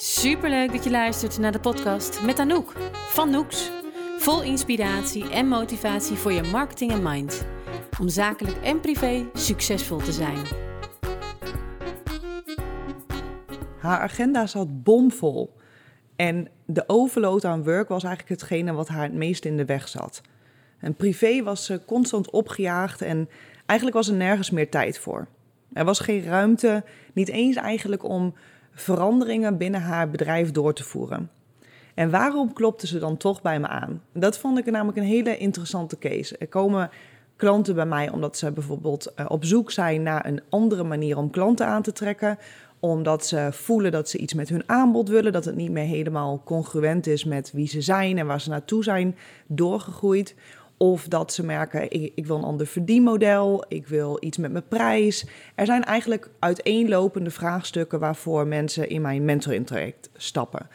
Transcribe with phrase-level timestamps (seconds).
[0.00, 3.70] Superleuk dat je luistert naar de podcast met Anouk van Noeks.
[4.18, 7.46] Vol inspiratie en motivatie voor je marketing en mind.
[8.00, 10.38] Om zakelijk en privé succesvol te zijn.
[13.78, 15.54] Haar agenda zat bomvol.
[16.16, 19.88] En de overload aan werk was eigenlijk hetgene wat haar het meest in de weg
[19.88, 20.20] zat.
[20.78, 23.28] En privé was ze constant opgejaagd en
[23.66, 25.26] eigenlijk was er nergens meer tijd voor.
[25.72, 28.34] Er was geen ruimte, niet eens eigenlijk om
[28.80, 31.30] veranderingen binnen haar bedrijf door te voeren.
[31.94, 34.02] En waarom klopte ze dan toch bij me aan?
[34.12, 36.36] Dat vond ik namelijk een hele interessante case.
[36.38, 36.90] Er komen
[37.36, 41.30] klanten bij mij omdat ze bijvoorbeeld eh, op zoek zijn naar een andere manier om
[41.30, 42.38] klanten aan te trekken.
[42.80, 46.42] Omdat ze voelen dat ze iets met hun aanbod willen, dat het niet meer helemaal
[46.44, 50.34] congruent is met wie ze zijn en waar ze naartoe zijn doorgegroeid.
[50.78, 55.26] Of dat ze merken, ik, wil een ander verdienmodel, ik wil iets met mijn prijs.
[55.54, 60.68] Er zijn eigenlijk uiteenlopende vraagstukken waarvoor mensen in mijn mentoring traject stappen.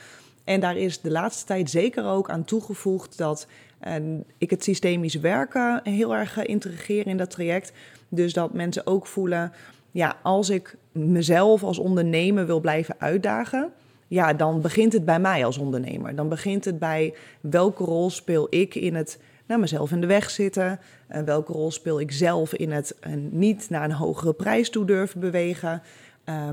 [0.43, 3.47] En daar is de laatste tijd zeker ook aan toegevoegd dat
[3.87, 3.95] uh,
[4.37, 7.71] ik het systemisch werken heel erg integreer in dat traject.
[8.09, 9.51] Dus dat mensen ook voelen,
[9.91, 13.71] ja, als ik mezelf als ondernemer wil blijven uitdagen,
[14.07, 16.15] ja, dan begint het bij mij als ondernemer.
[16.15, 20.29] Dan begint het bij welke rol speel ik in het naar mezelf in de weg
[20.29, 20.79] zitten?
[21.07, 22.95] En welke rol speel ik zelf in het
[23.29, 25.81] niet naar een hogere prijs toe durven bewegen?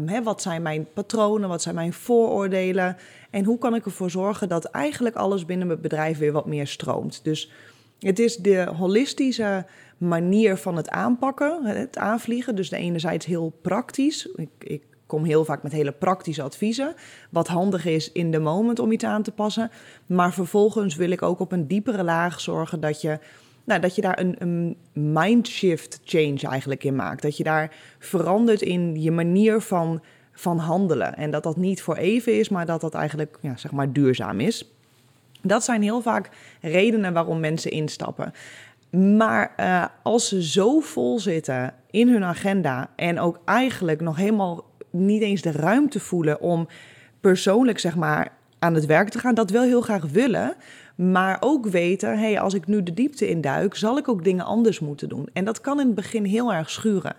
[0.06, 1.48] Hè, wat zijn mijn patronen?
[1.48, 2.96] Wat zijn mijn vooroordelen?
[3.30, 6.66] En hoe kan ik ervoor zorgen dat eigenlijk alles binnen mijn bedrijf weer wat meer
[6.66, 7.20] stroomt?
[7.24, 7.50] Dus
[7.98, 9.64] het is de holistische
[9.98, 12.56] manier van het aanpakken, het aanvliegen.
[12.56, 14.26] Dus de enerzijds heel praktisch.
[14.26, 16.94] Ik, ik kom heel vaak met hele praktische adviezen.
[17.30, 19.70] Wat handig is in de moment om iets aan te passen.
[20.06, 23.18] Maar vervolgens wil ik ook op een diepere laag zorgen dat je,
[23.64, 27.22] nou, dat je daar een, een mindshift change eigenlijk in maakt.
[27.22, 30.02] Dat je daar verandert in je manier van,
[30.32, 31.16] van handelen.
[31.16, 34.40] En dat dat niet voor even is, maar dat dat eigenlijk ja, zeg maar duurzaam
[34.40, 34.70] is.
[35.42, 36.30] Dat zijn heel vaak
[36.60, 38.32] redenen waarom mensen instappen.
[38.90, 44.64] Maar uh, als ze zo vol zitten in hun agenda en ook eigenlijk nog helemaal
[44.90, 46.68] niet eens de ruimte voelen om
[47.20, 49.34] persoonlijk zeg maar aan het werk te gaan.
[49.34, 50.54] Dat wel heel graag willen,
[50.94, 54.80] maar ook weten, hey, als ik nu de diepte induik, zal ik ook dingen anders
[54.80, 55.28] moeten doen.
[55.32, 57.16] En dat kan in het begin heel erg schuren.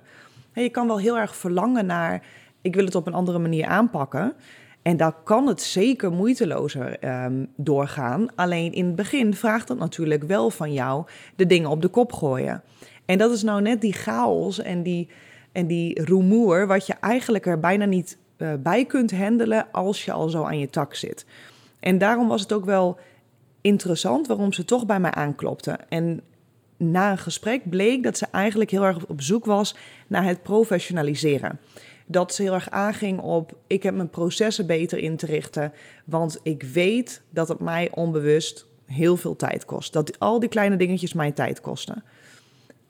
[0.54, 2.26] je kan wel heel erg verlangen naar,
[2.62, 4.34] ik wil het op een andere manier aanpakken.
[4.82, 8.36] En daar kan het zeker moeitelozer um, doorgaan.
[8.36, 11.06] Alleen in het begin vraagt dat natuurlijk wel van jou
[11.36, 12.64] de dingen op de kop gooien.
[13.06, 15.10] En dat is nou net die chaos en die,
[15.52, 20.12] en die rumoer, wat je eigenlijk er bijna niet uh, bij kunt handelen als je
[20.12, 21.26] al zo aan je tak zit.
[21.80, 23.00] En daarom was het ook wel
[23.62, 25.72] interessant waarom ze toch bij mij aanklopte.
[25.90, 26.22] En
[26.78, 29.76] na een gesprek bleek dat ze eigenlijk heel erg op zoek was
[30.08, 31.60] naar het professionaliseren.
[32.06, 35.74] Dat ze heel erg aanging op: ik heb mijn processen beter in te richten,
[36.06, 39.94] want ik weet dat het mij onbewust heel veel tijd kost.
[39.94, 42.04] Dat al die kleine dingetjes mij tijd kosten.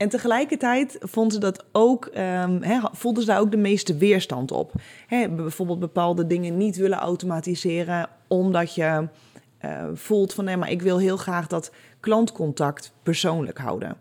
[0.02, 4.52] En tegelijkertijd vonden ze dat ook, um, he, voelden ze daar ook de meeste weerstand
[4.52, 4.72] op.
[5.08, 9.08] He, bijvoorbeeld bepaalde dingen niet willen automatiseren, omdat je
[9.66, 13.96] uh, voelt van nee, maar ik wil heel graag dat klantcontact persoonlijk houden.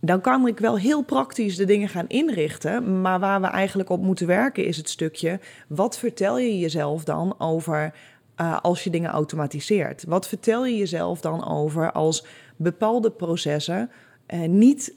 [0.00, 4.02] Dan kan ik wel heel praktisch de dingen gaan inrichten, maar waar we eigenlijk op
[4.02, 7.94] moeten werken is het stukje: wat vertel je jezelf dan over
[8.40, 10.04] uh, als je dingen automatiseert?
[10.08, 12.24] Wat vertel je jezelf dan over als
[12.56, 13.90] bepaalde processen
[14.34, 14.94] uh, niet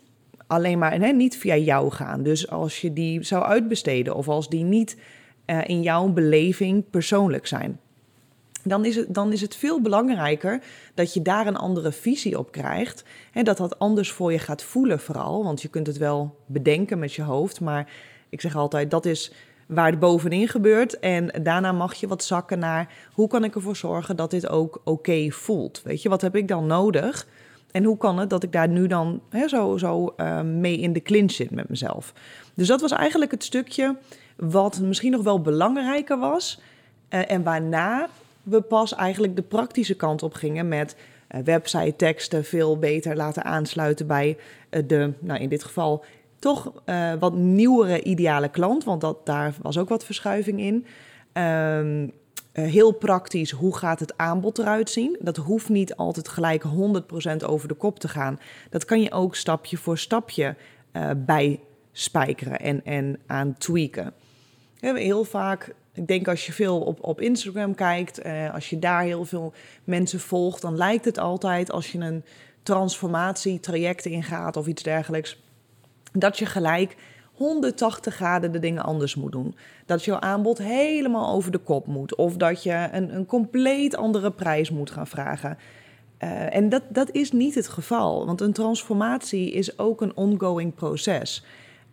[0.48, 2.24] alleen maar hè, niet via jou gaan.
[2.24, 4.98] Dus als je die zou uitbesteden of als die niet
[5.46, 7.80] uh, in jouw beleving persoonlijk zijn.
[8.64, 10.62] Dan is, het, dan is het veel belangrijker
[10.94, 13.04] dat je daar een andere visie op krijgt.
[13.34, 15.44] En dat dat anders voor je gaat voelen, vooral.
[15.44, 17.62] Want je kunt het wel bedenken met je hoofd.
[17.62, 17.92] Maar
[18.30, 19.32] ik zeg altijd: dat is
[19.68, 21.00] waar het bovenin gebeurt.
[21.00, 24.82] En daarna mag je wat zakken naar hoe kan ik ervoor zorgen dat dit ook
[24.84, 25.82] oké voelt.
[25.84, 27.28] Weet je, wat heb ik dan nodig?
[27.72, 30.94] En hoe kan het dat ik daar nu dan hè, zo, zo uh, mee in
[30.94, 32.14] de clinch zit met mezelf?
[32.54, 33.96] Dus dat was eigenlijk het stukje
[34.36, 36.60] wat misschien nog wel belangrijker was.
[37.10, 38.08] Uh, en waarna
[38.44, 40.96] we pas eigenlijk de praktische kant op gingen met
[41.32, 44.38] uh, website teksten veel beter laten aansluiten bij
[44.70, 46.04] de, nou in dit geval
[46.40, 46.74] toch
[47.20, 48.84] wat nieuwere ideale klant.
[48.84, 50.86] Want dat, daar was ook wat verschuiving in.
[51.34, 52.08] Ehm,
[52.54, 55.18] uh, heel praktisch, hoe gaat het aanbod eruit zien?
[55.20, 56.68] Dat hoeft niet altijd gelijk 100%
[57.46, 58.40] over de kop te gaan.
[58.70, 60.56] Dat kan je ook stapje voor stapje
[60.94, 64.14] uh, bijspijkeren en, en aan tweaken.
[64.80, 69.04] Heel vaak, ik denk als je veel op, op Instagram kijkt, uh, als je daar
[69.04, 69.54] heel veel
[69.84, 72.24] mensen volgt, dan lijkt het altijd als je een
[72.64, 75.42] transformatietraject ingaat of iets dergelijks,
[76.12, 76.96] dat je gelijk
[77.40, 79.56] 180 graden de dingen anders moet doen.
[79.86, 82.16] Dat jouw aanbod helemaal over de kop moet.
[82.16, 85.58] Of dat je een, een compleet andere prijs moet gaan vragen.
[86.24, 88.26] Uh, en dat, dat is niet het geval.
[88.26, 91.44] Want een transformatie is ook een ongoing proces.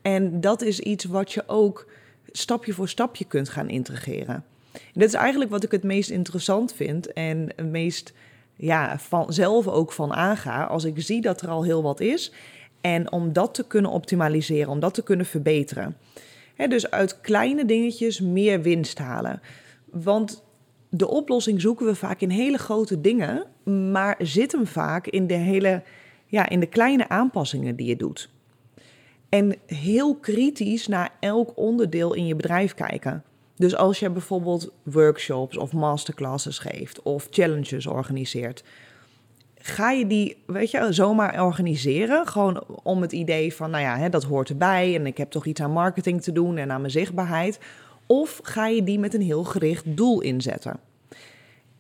[0.03, 1.87] En dat is iets wat je ook
[2.33, 4.45] stapje voor stapje kunt gaan integreren.
[4.73, 8.13] En dat is eigenlijk wat ik het meest interessant vind en het meest
[8.57, 10.65] ja, van, zelf ook van aanga.
[10.65, 12.33] Als ik zie dat er al heel wat is.
[12.87, 15.97] En om dat te kunnen optimaliseren, om dat te kunnen verbeteren.
[16.69, 19.41] dus uit kleine dingetjes meer winst halen.
[19.85, 20.45] Want
[20.89, 23.47] de oplossing zoeken we vaak in hele grote dingen,
[23.91, 25.83] maar zit hem vaak in de hele,
[26.27, 28.31] ja, in de kleine aanpassingen die je doet.
[29.29, 33.25] En heel kritisch naar elk onderdeel in je bedrijf kijken.
[33.57, 38.65] Dus als je bijvoorbeeld workshops of masterclasses geeft of challenges organiseert,
[39.67, 42.27] ga je die, weet je, zomaar organiseren.
[42.27, 45.47] Gewoon om het idee van, nou ja, hè, dat hoort erbij en ik heb toch
[45.47, 47.59] iets aan marketing te doen en aan mijn zichtbaarheid.
[48.07, 50.77] Of ga je die met een heel gericht doel inzetten?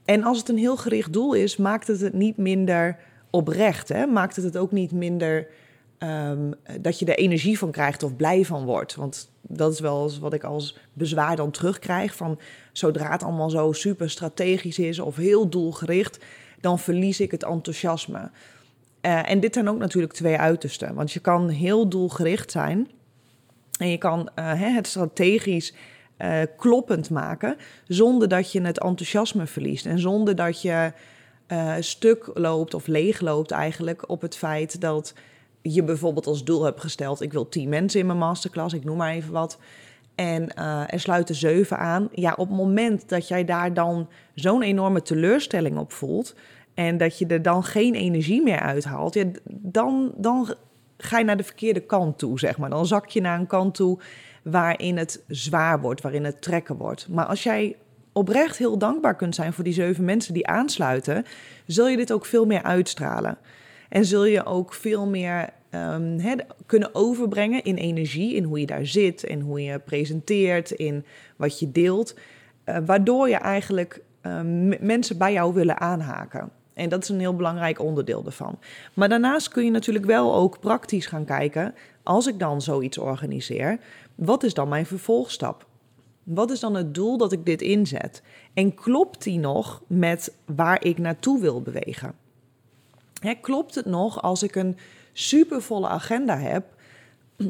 [0.04, 2.98] En als het een heel gericht doel is, maakt het het niet minder
[3.30, 3.88] oprecht.
[3.88, 4.06] Hè?
[4.06, 5.46] Maakt het het ook niet minder
[5.98, 8.94] um, dat je er energie van krijgt of blij van wordt.
[8.94, 12.14] Want dat is wel eens wat ik als bezwaar dan terugkrijg.
[12.14, 12.38] Van
[12.72, 16.18] zodra het allemaal zo super strategisch is of heel doelgericht,
[16.60, 18.30] dan verlies ik het enthousiasme.
[19.02, 20.94] Uh, en dit zijn ook natuurlijk twee uitersten.
[20.94, 22.90] Want je kan heel doelgericht zijn
[23.78, 25.74] en je kan uh, het strategisch
[26.18, 27.56] uh, kloppend maken,
[27.86, 30.92] zonder dat je het enthousiasme verliest en zonder dat je
[31.80, 35.14] stuk loopt of leeg loopt eigenlijk op het feit dat
[35.62, 38.96] je bijvoorbeeld als doel hebt gesteld: ik wil 10 mensen in mijn masterclass, ik noem
[38.96, 39.58] maar even wat.
[40.16, 42.08] En uh, er sluiten zeven aan.
[42.12, 46.34] Ja, op het moment dat jij daar dan zo'n enorme teleurstelling op voelt.
[46.74, 49.14] En dat je er dan geen energie meer uithaalt.
[49.14, 50.54] Ja, dan, dan
[50.98, 52.70] ga je naar de verkeerde kant toe, zeg maar.
[52.70, 53.98] Dan zak je naar een kant toe
[54.42, 57.08] waarin het zwaar wordt, waarin het trekken wordt.
[57.08, 57.76] Maar als jij
[58.12, 61.24] oprecht heel dankbaar kunt zijn voor die zeven mensen die aansluiten,
[61.66, 63.38] zul je dit ook veel meer uitstralen.
[63.88, 66.20] En zul je ook veel meer um,
[66.66, 71.04] kunnen overbrengen in energie, in hoe je daar zit, in hoe je presenteert, in
[71.36, 72.14] wat je deelt.
[72.64, 76.50] Uh, waardoor je eigenlijk um, mensen bij jou willen aanhaken.
[76.74, 78.58] En dat is een heel belangrijk onderdeel ervan.
[78.94, 81.74] Maar daarnaast kun je natuurlijk wel ook praktisch gaan kijken.
[82.02, 83.78] Als ik dan zoiets organiseer,
[84.14, 85.66] wat is dan mijn vervolgstap?
[86.22, 88.22] Wat is dan het doel dat ik dit inzet?
[88.54, 92.14] En klopt die nog met waar ik naartoe wil bewegen?
[93.40, 94.76] klopt het nog als ik een
[95.18, 96.64] supervolle agenda heb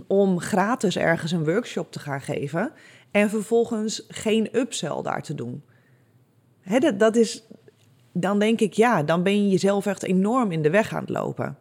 [0.06, 2.72] om gratis ergens een workshop te gaan geven
[3.10, 5.62] en vervolgens geen upsell daar te doen?
[6.78, 7.46] dat, dat is,
[8.12, 11.08] dan denk ik ja, dan ben je jezelf echt enorm in de weg aan het
[11.08, 11.56] lopen.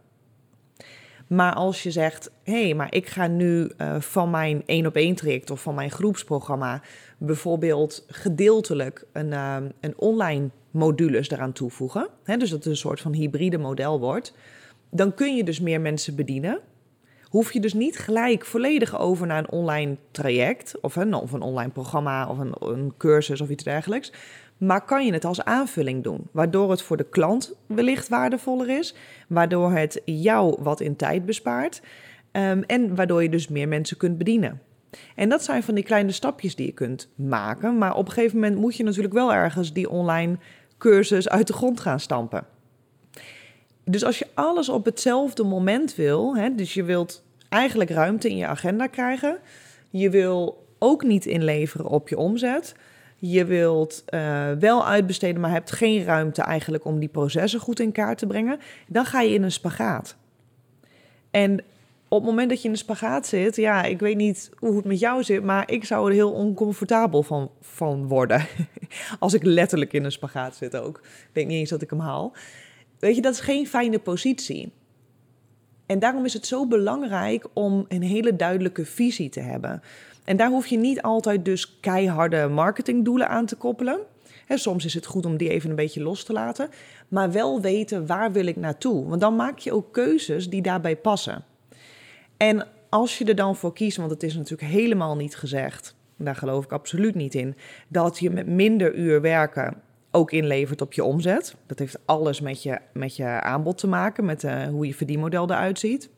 [1.28, 4.96] Maar als je zegt, hé, hey, maar ik ga nu uh, van mijn één op
[4.96, 6.82] één traject of van mijn groepsprogramma
[7.18, 13.02] bijvoorbeeld gedeeltelijk een, uh, een online modules eraan toevoegen, hè, dus dat het een soort
[13.02, 14.34] van hybride model wordt,
[14.90, 16.60] dan kun je dus meer mensen bedienen.
[17.24, 21.42] Hoef je dus niet gelijk volledig over naar een online traject of een, of een
[21.42, 24.12] online programma of een, een cursus of iets dergelijks.
[24.58, 28.96] Maar kan je het als aanvulling doen, waardoor het voor de klant wellicht waardevoller is,
[29.28, 31.82] waardoor het jou wat in tijd bespaart
[32.32, 34.62] um, en waardoor je dus meer mensen kunt bedienen.
[35.16, 38.40] En dat zijn van die kleine stapjes die je kunt maken, maar op een gegeven
[38.40, 40.38] moment moet je natuurlijk wel ergens die online
[40.78, 42.48] cursus uit de grond gaan stampen.
[43.86, 48.38] Dus als je alles op hetzelfde moment wil, hè, dus je wilt eigenlijk ruimte in
[48.38, 49.38] je agenda krijgen,
[49.90, 52.76] je wil ook niet inleveren op je omzet,
[53.18, 57.92] je wilt uh, wel uitbesteden, maar hebt geen ruimte eigenlijk om die processen goed in
[57.92, 60.16] kaart te brengen, dan ga je in een spagaat.
[61.32, 61.64] En
[62.08, 64.86] op het moment dat je in een spagaat zit, ja, ik weet niet hoe het
[64.86, 68.46] met jou zit, maar ik zou er heel oncomfortabel van, van worden.
[69.20, 70.98] Als ik letterlijk in een spagaat zit ook.
[70.98, 72.34] Ik denk niet eens dat ik hem haal.
[73.06, 74.72] Weet je, dat is geen fijne positie.
[75.86, 79.82] En daarom is het zo belangrijk om een hele duidelijke visie te hebben.
[80.24, 84.00] En daar hoef je niet altijd dus keiharde marketingdoelen aan te koppelen.
[84.46, 86.70] He, soms is het goed om die even een beetje los te laten.
[87.08, 89.08] Maar wel weten waar wil ik naartoe.
[89.08, 91.44] Want dan maak je ook keuzes die daarbij passen.
[92.38, 96.36] En als je er dan voor kiest, want het is natuurlijk helemaal niet gezegd, daar
[96.36, 97.56] geloof ik absoluut niet in,
[97.88, 99.82] dat je met minder uur werken
[100.16, 101.56] ook inlevert op je omzet.
[101.66, 105.50] Dat heeft alles met je, met je aanbod te maken, met uh, hoe je verdienmodel
[105.50, 106.10] eruit ziet.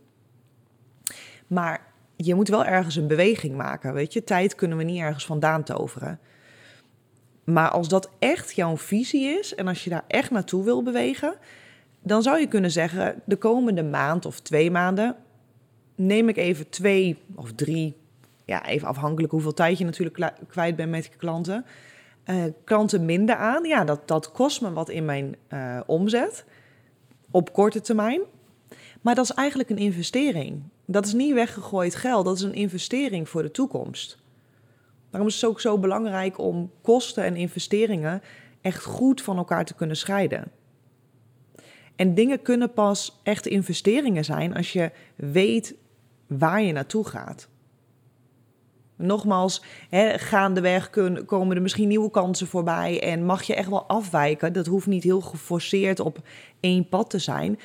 [1.47, 1.81] Maar
[2.15, 4.23] je moet wel ergens een beweging maken, weet je.
[4.23, 6.19] Tijd kunnen we niet ergens vandaan toveren.
[7.43, 11.35] Maar als dat echt jouw visie is en als je daar echt naartoe wil bewegen,
[12.01, 15.15] dan zou je kunnen zeggen: de komende maand of twee maanden
[15.95, 17.95] neem ik even twee of drie
[18.47, 21.65] ja, even afhankelijk hoeveel tijd je natuurlijk kwijt bent met je klanten.
[22.29, 26.45] Uh, klanten minder aan, ja, dat, dat kost me wat in mijn uh, omzet
[27.31, 28.21] op korte termijn.
[29.01, 30.63] Maar dat is eigenlijk een investering.
[30.85, 34.17] Dat is niet weggegooid geld, dat is een investering voor de toekomst.
[35.09, 38.21] Daarom is het ook zo belangrijk om kosten en investeringen
[38.61, 40.51] echt goed van elkaar te kunnen scheiden.
[41.95, 45.75] En dingen kunnen pas echt investeringen zijn als je weet
[46.27, 47.47] waar je naartoe gaat.
[48.97, 53.87] Nogmaals, hè, gaandeweg kunnen, komen er misschien nieuwe kansen voorbij en mag je echt wel
[53.87, 54.53] afwijken.
[54.53, 56.17] Dat hoeft niet heel geforceerd op
[56.59, 57.59] één pad te zijn,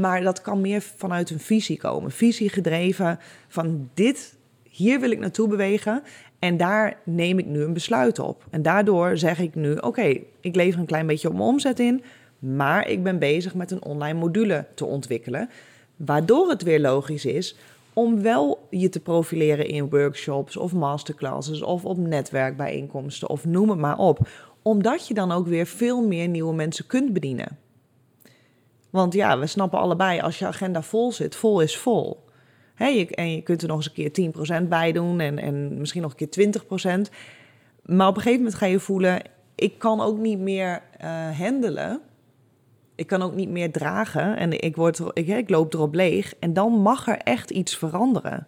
[0.00, 2.10] maar dat kan meer vanuit een visie komen.
[2.10, 6.02] Visie gedreven van dit, hier wil ik naartoe bewegen
[6.38, 8.44] en daar neem ik nu een besluit op.
[8.50, 12.02] En daardoor zeg ik nu, oké, ik lever een klein beetje op mijn omzet in,
[12.38, 15.50] maar ik ben bezig met een online module te ontwikkelen.
[15.96, 17.56] Waardoor het weer logisch is
[17.92, 23.78] om wel je te profileren in workshops of masterclasses of op netwerkbijeenkomsten of noem het
[23.78, 24.28] maar op.
[24.62, 27.58] Omdat je dan ook weer veel meer nieuwe mensen kunt bedienen.
[28.90, 32.24] Want ja, we snappen allebei, als je agenda vol zit, vol is vol.
[32.76, 36.02] je, en je kunt er nog eens een keer 10% bij doen en, en misschien
[36.02, 36.62] nog een keer
[37.08, 37.12] 20%.
[37.82, 39.22] Maar op een gegeven moment ga je voelen,
[39.54, 42.00] ik kan ook niet meer uh, handelen
[43.00, 46.34] ik kan ook niet meer dragen en ik, word, ik, ik loop erop leeg.
[46.38, 48.46] En dan mag er echt iets veranderen.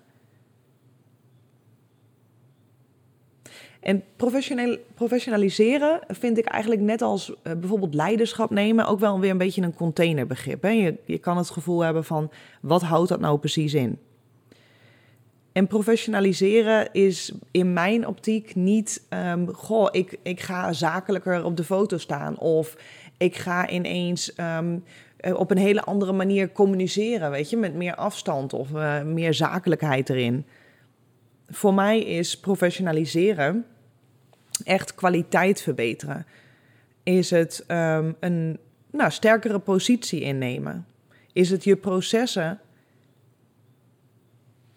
[3.80, 4.02] En
[4.94, 9.62] professionaliseren vind ik eigenlijk net als eh, bijvoorbeeld leiderschap nemen ook wel weer een beetje
[9.62, 10.62] een containerbegrip.
[10.62, 10.70] Hè?
[10.70, 12.30] Je, je kan het gevoel hebben van
[12.60, 13.98] wat houdt dat nou precies in?
[15.52, 21.64] En professionaliseren is in mijn optiek niet, um, goh, ik, ik ga zakelijker op de
[21.64, 22.76] foto staan of
[23.22, 24.78] ik ga ineens ehm,
[25.16, 29.34] eh, op een hele andere manier communiceren, weet je, met meer afstand of uh, meer
[29.34, 30.46] zakelijkheid erin.
[31.48, 33.66] Voor mij is professionaliseren
[34.64, 36.26] echt kwaliteit verbeteren.
[37.02, 38.58] Is het um, een
[38.90, 40.86] nou, sterkere positie innemen?
[41.32, 42.60] Is het je processen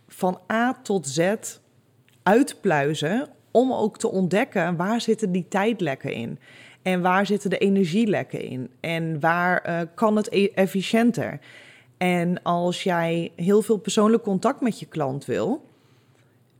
[0.07, 1.35] van A tot Z
[2.23, 6.39] uitpluizen om ook te ontdekken waar zitten die tijdlekken in.
[6.85, 8.69] En waar zitten de energielekken in?
[8.79, 11.39] En waar uh, kan het e-, efficiënter?
[11.97, 15.65] En als jij heel veel persoonlijk contact met je klant wil,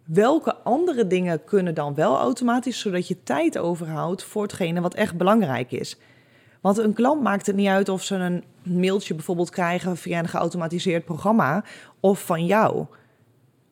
[0.04, 5.18] welke andere dingen kunnen dan wel automatisch, zodat je tijd overhoudt voor hetgene wat echt
[5.18, 5.98] belangrijk is?
[6.62, 10.28] Want een klant maakt het niet uit of ze een mailtje bijvoorbeeld krijgen via een
[10.28, 11.64] geautomatiseerd programma
[12.00, 12.86] of van jou.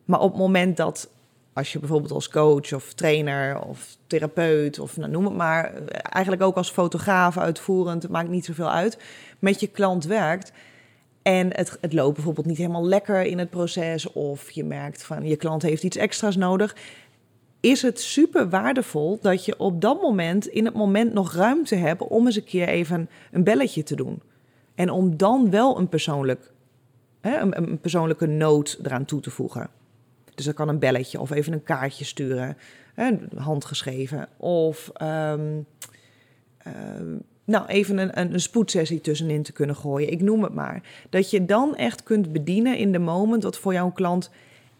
[0.04, 1.10] Maar op het moment dat
[1.54, 6.42] als je bijvoorbeeld als coach of trainer of therapeut of nou, noem het maar, eigenlijk
[6.42, 8.98] ook als fotograaf uitvoerend, het maakt niet zoveel uit,
[9.38, 10.52] met je klant werkt.
[11.22, 15.26] En het, het loopt bijvoorbeeld niet helemaal lekker in het proces, of je merkt van
[15.26, 16.76] je klant heeft iets extra's nodig.
[17.60, 22.02] Is het super waardevol dat je op dat moment, in het moment, nog ruimte hebt
[22.02, 24.22] om eens een keer even een belletje te doen.
[24.74, 26.52] En om dan wel een, persoonlijk,
[27.20, 29.70] hè, een, een persoonlijke noot eraan toe te voegen.
[30.34, 32.56] Dus dan kan een belletje of even een kaartje sturen,
[33.36, 34.28] handgeschreven.
[34.36, 35.60] Of ehm,
[36.58, 40.10] ehm, nou, even een, een, spoedsessie tussenin te kunnen gooien.
[40.10, 40.82] Ik noem het maar.
[41.10, 44.30] Dat je dan echt kunt bedienen in de moment wat voor jouw klant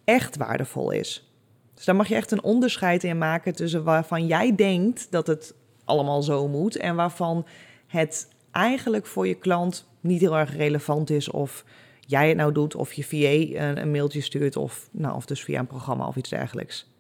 [0.04, 1.28] echt waardevol is.
[1.75, 5.54] Dus daar mag je echt een onderscheid in maken tussen waarvan jij denkt dat het
[5.84, 7.46] allemaal zo moet en waarvan
[7.87, 11.64] het eigenlijk voor je klant niet heel erg relevant is of
[12.06, 15.42] jij het nou doet, of je VA een, een mailtje stuurt, of, nou, of dus
[15.42, 16.92] via een programma of iets dergelijks.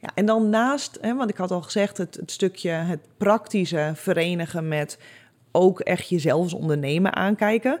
[0.00, 3.92] Ja, en dan naast, hè, want ik had al gezegd, het, het stukje het praktische
[3.94, 4.98] verenigen met
[5.52, 7.80] ook echt jezelf als ondernemer aankijken.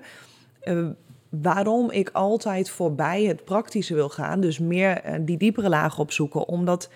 [0.64, 0.88] Uh,
[1.28, 6.48] waarom ik altijd voorbij het praktische wil gaan, dus meer uh, die diepere laag opzoeken,
[6.48, 6.90] omdat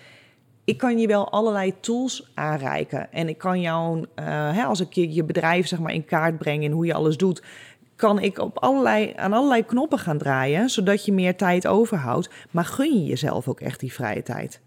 [0.63, 3.11] ik kan je wel allerlei tools aanreiken.
[3.11, 6.63] En ik kan jou, hè, als ik je, je bedrijf zeg maar in kaart breng
[6.63, 7.43] in hoe je alles doet,
[7.95, 12.29] kan ik op allerlei, aan allerlei knoppen gaan draaien, zodat je meer tijd overhoudt.
[12.51, 14.61] Maar gun je jezelf ook echt die vrije tijd?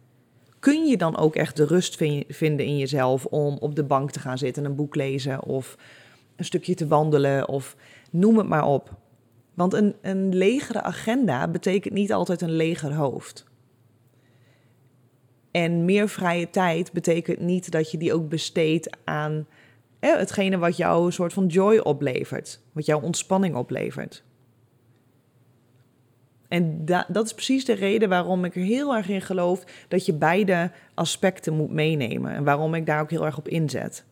[0.59, 1.97] Kun je dan ook echt de rust
[2.29, 5.77] vinden in jezelf om op de bank te gaan zitten, een boek lezen of
[6.37, 7.77] een stukje te wandelen of
[8.11, 8.91] noem het maar op.
[9.55, 13.45] Want een, een legere agenda betekent niet altijd een leger hoofd.
[15.51, 19.47] En meer vrije tijd betekent niet dat je die ook besteedt aan
[20.01, 24.25] hetgene wat jou een soort van joy oplevert, wat jouw ontspanning oplevert.
[26.49, 30.13] En dat is precies de reden waarom ik er heel erg in geloof dat je
[30.13, 34.05] beide aspecten moet meenemen en waarom ik daar ook heel erg op inzet.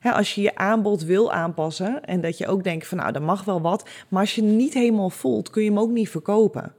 [0.00, 3.44] als je je aanbod wil aanpassen en dat je ook denkt van nou, dat mag
[3.44, 6.74] wel wat, maar als je niet helemaal voelt, kun je hem ook niet verkopen.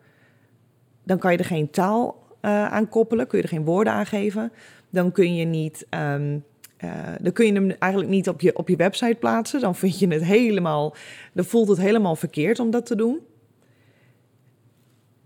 [1.04, 4.06] dan kan je er geen taal uh, aan koppelen, kun je er geen woorden aan
[4.06, 4.52] geven.
[4.90, 5.86] Dan kun je niet.
[5.90, 6.38] Ehm,
[6.84, 9.60] uh, dan kun je hem eigenlijk niet op je, op je website plaatsen.
[9.60, 10.96] Dan vind je het helemaal.
[11.34, 13.20] Dan voelt het helemaal verkeerd om dat te doen.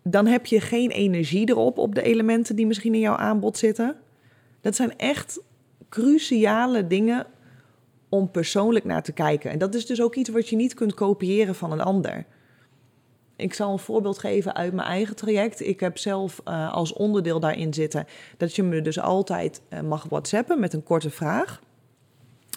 [0.04, 3.96] Dan heb je geen energie erop op de elementen die misschien in jouw aanbod zitten.
[4.62, 5.40] Dat zijn echt
[5.90, 7.26] cruciale dingen
[8.10, 9.52] om persoonlijk naar te kijken.
[9.52, 12.26] En dat is dus ook iets wat je niet kunt kopiëren van een ander.
[13.36, 15.62] Ik zal een voorbeeld geven uit mijn eigen traject.
[15.62, 20.06] Ik heb zelf uh, als onderdeel daarin zitten dat je me dus altijd uh, mag
[20.10, 21.62] whatsappen met een korte vraag.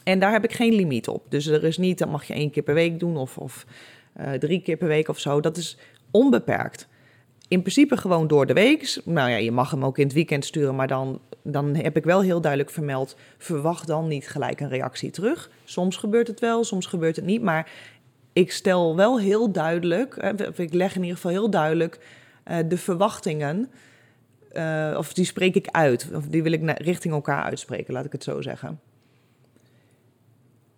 [0.05, 1.25] En daar heb ik geen limiet op.
[1.29, 3.67] Dus er is niet, dat mag je één keer per week doen of, of
[4.21, 5.41] uh, drie keer per week of zo.
[5.41, 5.77] Dat is
[6.11, 6.89] onbeperkt.
[7.49, 9.01] In principe gewoon door de week.
[9.05, 12.05] Nou ja, je mag hem ook in het weekend sturen, maar dan, dan heb ik
[12.05, 15.51] wel heel duidelijk vermeld: verwacht dan niet gelijk een reactie terug.
[15.65, 17.43] Soms gebeurt het wel, soms gebeurt het niet.
[17.43, 17.71] Maar
[18.39, 20.17] ik stel wel heel duidelijk,
[20.57, 21.99] ik leg in ieder geval heel duidelijk
[22.47, 23.71] uh, de verwachtingen,
[24.53, 28.13] uh, of die spreek ik uit, of die wil ik richting elkaar uitspreken, laat ik
[28.13, 28.81] het zo zeggen.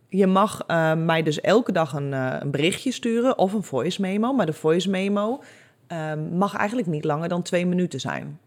[0.08, 4.32] Je mag uh, mij dus elke dag een, een, berichtje sturen of een voice memo,
[4.32, 5.42] maar de voice memo
[6.30, 8.38] mag eigenlijk niet langer dan twee minuten zijn.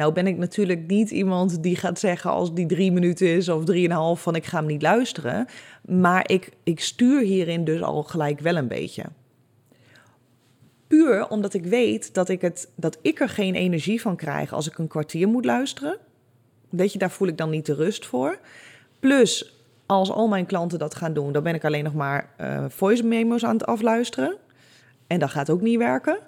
[0.00, 3.64] Nou ben ik natuurlijk niet iemand die gaat zeggen als die drie minuten is of
[3.64, 5.46] drieënhalf van ik ga hem niet luisteren.
[5.84, 9.04] Maar ik, ik stuur hierin dus al gelijk wel een beetje.
[10.86, 14.68] Puur omdat ik weet dat ik, het, dat ik er geen energie van krijg als
[14.68, 15.98] ik een kwartier moet luisteren.
[16.68, 18.38] Weet je, daar voel ik dan niet de rust voor.
[19.00, 22.64] Plus, als al mijn klanten dat gaan doen, dan ben ik alleen nog maar uh,
[22.68, 24.36] voice memo's aan het afluisteren.
[25.06, 26.18] En dat gaat ook niet werken.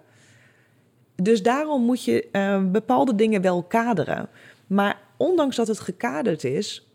[1.14, 4.28] Dus daarom moet je uh, bepaalde dingen wel kaderen.
[4.66, 6.86] Maar ondanks dat het gekaderd is,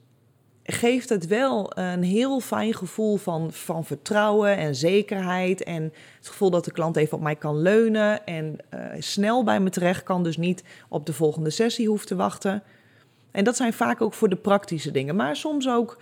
[0.64, 5.64] geeft het wel een heel fijn gevoel van, van vertrouwen en zekerheid.
[5.64, 5.84] En
[6.18, 9.70] het gevoel dat de klant even op mij kan leunen en uh, snel bij me
[9.70, 12.64] terecht kan, dus niet op de volgende sessie hoeft te wachten.
[13.32, 15.98] En dat zijn vaak ook voor de praktische dingen, maar soms ook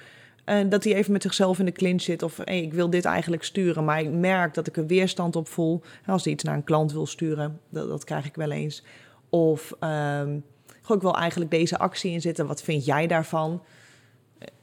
[0.45, 2.23] uh, dat hij even met zichzelf in de clinch zit.
[2.23, 5.47] Of hey, ik wil dit eigenlijk sturen, maar ik merk dat ik er weerstand op
[5.47, 5.81] voel.
[6.05, 8.83] Als hij iets naar een klant wil sturen, dat, dat krijg ik wel eens.
[9.29, 10.43] Of um,
[10.87, 12.47] ik wil eigenlijk deze actie inzetten.
[12.47, 13.61] Wat vind jij daarvan?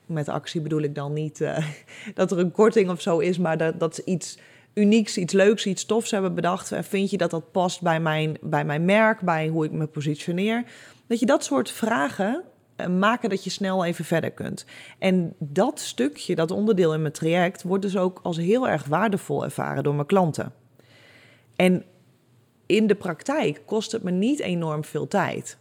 [0.06, 1.66] Met actie bedoel ik dan niet uh,
[2.14, 4.38] dat er een korting of zo is, maar dat, dat ze iets
[4.74, 6.72] unieks, iets leuks, iets tofs hebben bedacht.
[6.80, 10.64] Vind je dat dat past bij mijn, bij mijn merk, bij hoe ik me positioneer?
[11.06, 12.51] Dat je dat soort vragen eh,
[12.88, 14.64] maken dat je snel even verder kunt.
[14.98, 19.44] En dat stukje, dat onderdeel in mijn traject, wordt dus ook als heel erg waardevol
[19.44, 20.52] ervaren door mijn klanten.
[21.56, 21.84] En
[22.66, 25.58] in de praktijk kost het me niet enorm veel tijd.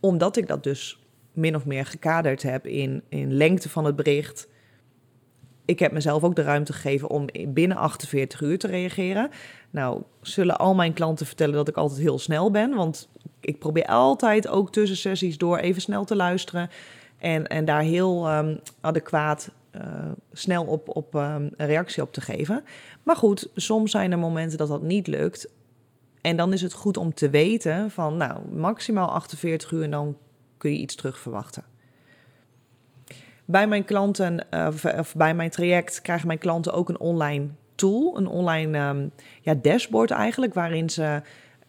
[0.00, 1.00] Omdat ik dat dus
[1.32, 4.48] min of meer gekaderd heb in, in lengte van het bericht.
[5.70, 9.30] Ik heb mezelf ook de ruimte gegeven om binnen 48 uur te reageren.
[9.70, 12.74] Nou, zullen al mijn klanten vertellen dat ik altijd heel snel ben.
[12.74, 13.08] Want
[13.40, 16.70] ik probeer altijd ook tussen sessies door even snel te luisteren.
[17.18, 19.82] En, en daar heel um, adequaat uh,
[20.32, 22.64] snel op, op um, een reactie op te geven.
[23.02, 25.48] Maar goed, soms zijn er momenten dat dat niet lukt.
[26.20, 30.16] En dan is het goed om te weten van, nou, maximaal 48 uur en dan
[30.56, 31.69] kun je iets terug verwachten.
[33.50, 38.16] Bij mijn klanten, uh, of bij mijn traject, krijgen mijn klanten ook een online tool,
[38.16, 39.10] een online um,
[39.40, 41.02] ja, dashboard eigenlijk, waarin ze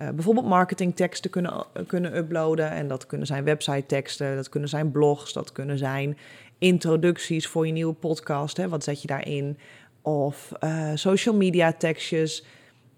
[0.02, 2.72] uh, bijvoorbeeld marketingteksten kunnen, kunnen uploaden.
[2.72, 6.17] En dat kunnen zijn website teksten, dat kunnen zijn blogs, dat kunnen zijn
[6.58, 8.58] introducties voor je nieuwe podcast.
[8.58, 9.58] Hè, wat zet je daarin?
[10.02, 12.46] Of uh, social media tekstjes.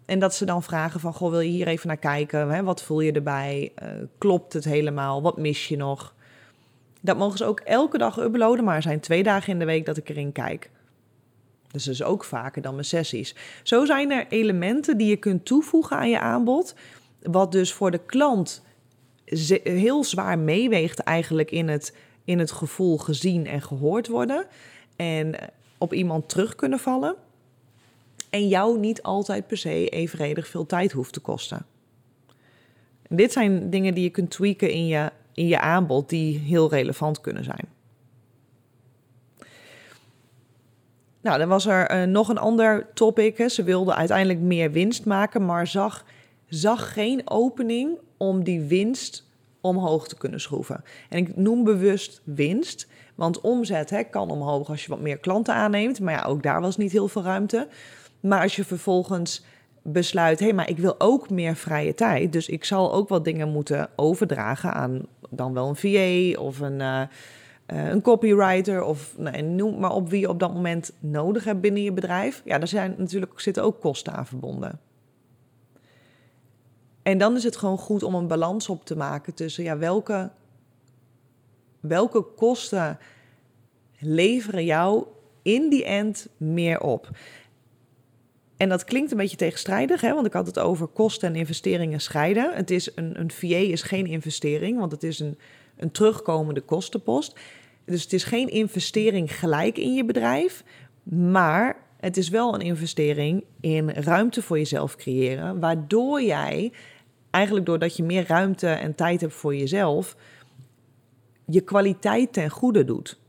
[0.06, 2.50] En dat ze dan vragen van, goh, wil je hier even naar kijken?
[2.50, 2.64] Hè?
[2.64, 3.74] Wat voel je erbij?
[4.18, 5.22] Klopt het helemaal?
[5.22, 6.14] Wat mis je nog?
[7.06, 9.86] Dat mogen ze ook elke dag uploaden, maar er zijn twee dagen in de week
[9.86, 10.70] dat ik erin kijk.
[11.72, 13.36] Dus dat is ook vaker dan mijn sessies.
[13.64, 16.76] Zo zijn er elementen die je kunt toevoegen aan je aanbod,
[17.22, 18.64] wat dus voor de klant
[19.64, 24.46] heel zwaar meeweegt eigenlijk in het, in het gevoel gezien en gehoord worden.
[24.96, 25.36] En
[25.78, 27.16] op iemand terug kunnen vallen.
[28.30, 31.66] En jou niet altijd per se evenredig veel tijd hoeft te kosten.
[33.08, 36.70] En dit zijn dingen die je kunt tweaken in je, in je aanbod die heel
[36.70, 37.68] relevant kunnen zijn.
[41.22, 43.50] Nou, dan was er uh, nog een ander topic.
[43.50, 46.06] Ze wilde uiteindelijk meer winst maken, maar zag,
[46.48, 49.30] zag geen opening om die winst
[49.62, 50.84] omhoog te kunnen schroeven.
[51.10, 55.54] En ik noem bewust winst, want omzet hè, kan omhoog als je wat meer klanten
[55.54, 56.00] aanneemt.
[56.00, 57.68] Maar ja, ook daar was niet heel veel ruimte.
[58.20, 59.46] Maar als je vervolgens
[59.82, 62.34] besluit, hé, hey, maar ik wil ook meer vrije tijd.
[62.34, 65.02] Dus ik zal ook wat dingen moeten overdragen aan
[65.36, 66.80] dan wel een VA of een...
[66.80, 67.02] Uh,
[67.68, 71.62] uh, een copywriter of nou, noem maar op wie je op dat moment nodig hebt
[71.62, 72.42] binnen je bedrijf.
[72.46, 74.80] Ja, daar zijn natuurlijk, zitten ook kosten aan verbonden.
[77.02, 80.32] En dan is het gewoon goed om een balans op te maken tussen ja, welke,
[81.80, 82.98] welke kosten
[84.00, 85.06] leveren jou
[85.42, 87.10] in die end meer op.
[88.64, 90.14] En dat klinkt een beetje tegenstrijdig, hè?
[90.14, 92.54] want ik had het over kosten en investeringen scheiden.
[92.54, 95.38] Het is een, een VA is geen investering, want het is een,
[95.78, 97.40] een terugkomende kostenpost.
[97.86, 100.64] Dus het is geen investering gelijk in je bedrijf,
[101.04, 106.72] maar het is wel een investering in ruimte voor jezelf creëren, waardoor jij
[107.30, 110.16] eigenlijk doordat je meer ruimte en tijd hebt voor jezelf,
[111.46, 113.20] je kwaliteit ten goede doet.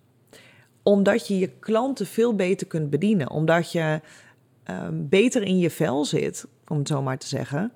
[0.82, 4.00] Omdat je je klanten veel beter kunt bedienen, omdat je
[4.70, 7.72] um, beter in je vel zit, om het zo maar te zeggen.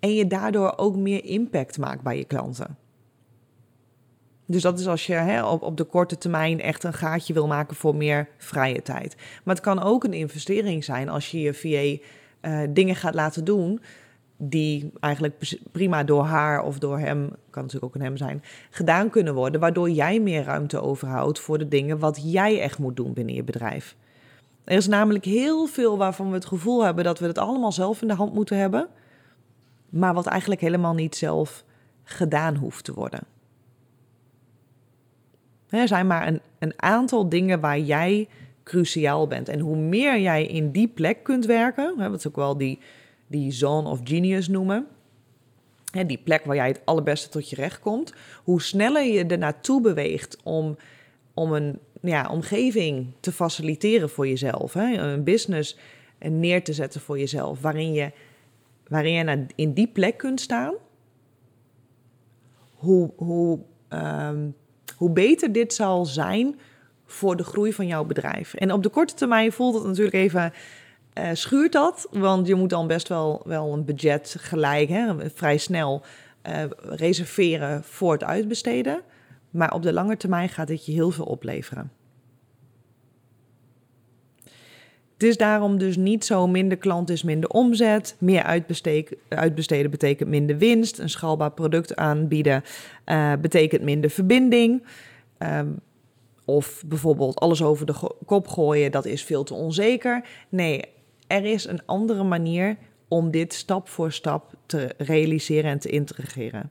[0.00, 2.76] En je daardoor ook meer impact maakt bij je klanten.
[4.46, 7.46] Dus dat is als je hè, op, op de korte termijn echt een gaatje wil
[7.46, 9.16] maken voor meer vrije tijd.
[9.44, 12.04] Maar het kan ook een investering zijn als je je VA
[12.40, 13.80] eh, dingen gaat laten doen
[14.36, 19.10] die eigenlijk prima door haar of door hem, kan natuurlijk ook een hem zijn, gedaan
[19.10, 23.12] kunnen worden, waardoor jij meer ruimte overhoudt voor de dingen wat jij echt moet doen
[23.12, 23.96] binnen je bedrijf.
[24.66, 28.02] Er is namelijk heel veel waarvan we het gevoel hebben dat we het allemaal zelf
[28.02, 28.88] in de hand moeten hebben,
[29.88, 31.64] maar wat eigenlijk helemaal niet zelf
[32.02, 33.20] gedaan hoeft te worden.
[35.68, 38.28] Er zijn maar een, een aantal dingen waar jij
[38.62, 39.48] cruciaal bent.
[39.48, 42.78] En hoe meer jij in die plek kunt werken, wat ze ook wel die,
[43.26, 44.86] die zone of genius noemen,
[46.06, 48.12] die plek waar jij het allerbeste tot je recht komt,
[48.44, 50.76] hoe sneller je er naartoe beweegt om,
[51.34, 54.72] om een ja, omgeving te faciliteren voor jezelf.
[54.72, 54.96] Hè?
[54.96, 55.78] Een business
[56.18, 58.12] neer te zetten voor jezelf, waarin je,
[58.88, 60.74] waarin je in die plek kunt staan.
[62.74, 64.54] Hoe, hoe, um,
[64.96, 66.60] hoe beter dit zal zijn
[67.06, 68.54] voor de groei van jouw bedrijf.
[68.54, 70.52] En op de korte termijn voelt het natuurlijk even.
[71.18, 75.58] Uh, schuurt dat, want je moet dan best wel, wel een budget gelijk, hè, vrij
[75.58, 76.02] snel
[76.48, 79.00] uh, reserveren voor het uitbesteden.
[79.56, 81.90] Maar op de lange termijn gaat dit je heel veel opleveren.
[85.12, 88.16] Het is daarom dus niet zo minder klant is minder omzet.
[88.18, 88.42] Meer
[89.28, 90.98] uitbesteden betekent minder winst.
[90.98, 92.62] Een schaalbaar product aanbieden
[93.06, 94.86] uh, betekent minder verbinding.
[95.38, 95.78] Um,
[96.44, 97.94] of bijvoorbeeld alles over de
[98.26, 100.24] kop gooien, dat is veel te onzeker.
[100.48, 100.82] Nee,
[101.26, 102.76] er is een andere manier
[103.08, 106.70] om dit stap voor stap te realiseren en te integreren.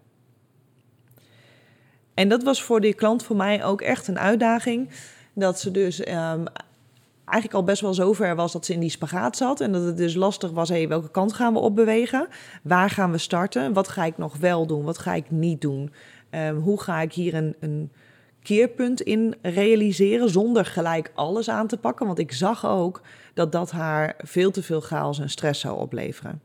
[2.15, 4.89] En dat was voor die klant voor mij ook echt een uitdaging.
[5.33, 6.45] Dat ze dus um,
[7.25, 9.61] eigenlijk al best wel zover was dat ze in die spagaat zat.
[9.61, 12.27] En dat het dus lastig was, hey, welke kant gaan we op bewegen?
[12.63, 13.73] Waar gaan we starten?
[13.73, 14.83] Wat ga ik nog wel doen?
[14.83, 15.93] Wat ga ik niet doen?
[16.31, 17.91] Um, hoe ga ik hier een, een
[18.41, 22.05] keerpunt in realiseren zonder gelijk alles aan te pakken?
[22.05, 23.01] Want ik zag ook
[23.33, 26.41] dat dat haar veel te veel chaos en stress zou opleveren.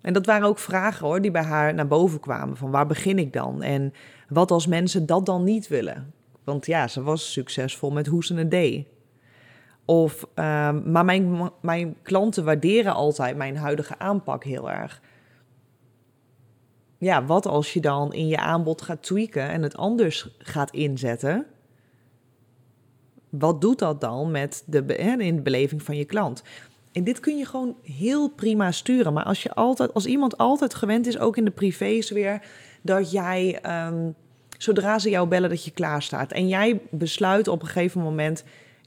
[0.00, 2.56] En dat waren ook vragen hoor, die bij haar naar boven kwamen.
[2.56, 3.62] Van waar begin ik dan?
[3.62, 3.92] En
[4.34, 6.12] wat als mensen dat dan niet willen?
[6.44, 8.86] Want ja, ze was succesvol met hoe ze het deed.
[9.84, 15.02] Of, ehm, maar mijn, mijn klanten waarderen altijd mijn huidige aanpak heel erg.
[16.98, 21.46] Ja, wat als je dan in je aanbod gaat tweaken en het anders gaat inzetten?
[23.28, 24.84] Wat doet dat dan met de,
[25.18, 26.42] in de beleving van je klant?
[26.92, 29.12] En dit kun je gewoon heel prima sturen.
[29.12, 32.42] Maar als, je altijd, als iemand altijd gewend is, ook in de privésfeer,
[32.82, 34.10] dat jij, ehm,
[34.64, 36.32] zodra ze jou bellen, dat je klaar staat.
[36.32, 38.44] En jij besluit op een gegeven moment,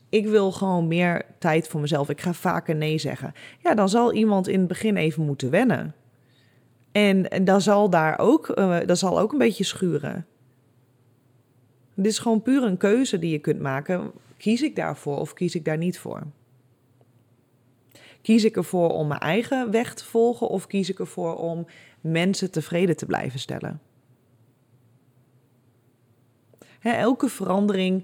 [0.09, 2.09] ik wil gewoon meer tijd voor mezelf.
[2.09, 3.33] Ik ga vaker nee zeggen.
[3.63, 5.95] Ja, dan zal iemand in het begin even moeten wennen.
[6.91, 10.25] En, en zal daar ook, uh, dat zal ook een beetje schuren.
[11.93, 14.11] Dit is gewoon puur een keuze die je kunt maken.
[14.37, 16.23] Kies ik daarvoor of kies ik daar niet voor?
[18.21, 21.65] Kies ik ervoor om mijn eigen weg te volgen of kies ik ervoor om
[22.01, 23.81] mensen tevreden te blijven stellen?
[26.81, 28.03] Elke verandering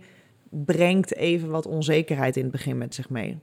[0.49, 3.37] brengt even wat onzekerheid in het begin met zich mee.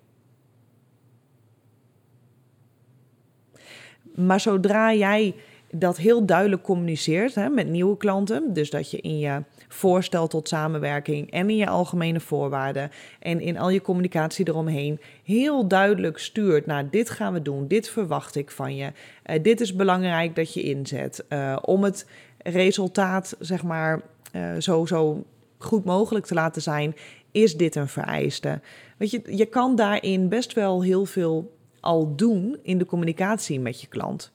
[4.15, 5.35] Maar zodra jij
[5.73, 10.49] dat heel duidelijk communiceert hè, met nieuwe klanten, dus dat je in je voorstel tot
[10.49, 16.67] samenwerking en in je algemene voorwaarden en in al je communicatie eromheen heel duidelijk stuurt
[16.67, 18.93] naar dit gaan we doen, dit verwacht ik van je,
[19.27, 22.07] uh, dit is belangrijk dat je inzet uh, om het
[22.43, 24.01] resultaat zeg maar
[24.33, 25.25] uh, zo, zo
[25.59, 26.95] goed mogelijk te laten zijn,
[27.31, 28.61] is dit een vereiste.
[28.97, 33.81] Weet je, je kan daarin best wel heel veel al doen in de communicatie met
[33.81, 34.33] je klant.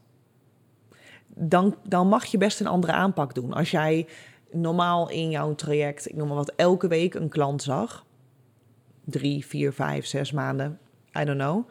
[1.28, 3.54] Dan, dan mag je best een andere aanpak doen.
[3.54, 4.08] Als jij
[4.52, 8.06] normaal in jouw traject, ik noem maar wat, elke week een klant zag,
[9.06, 10.80] drie, vier, vijf, zes maanden,
[11.20, 11.70] I don't know.